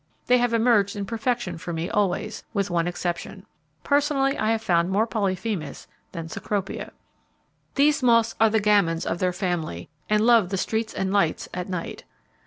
They 0.25 0.39
have 0.39 0.51
emerged 0.51 0.95
in 0.95 1.05
perfection 1.05 1.59
for 1.59 1.73
me 1.73 1.87
always, 1.87 2.43
with 2.55 2.71
one 2.71 2.87
exception. 2.87 3.45
Personally, 3.83 4.35
I 4.35 4.49
have 4.49 4.63
found 4.63 4.89
more 4.89 5.05
Polyphemus 5.05 5.85
than 6.11 6.27
Cecropia. 6.27 6.91
These 7.75 8.01
moths 8.01 8.33
are 8.41 8.49
the 8.49 8.59
gamins 8.59 9.05
of 9.05 9.19
their 9.19 9.31
family, 9.31 9.89
and 10.09 10.25
love 10.25 10.49
the 10.49 10.57
streets 10.57 10.95
and 10.95 11.13
lights 11.13 11.49
at 11.53 11.69
night. 11.69 12.03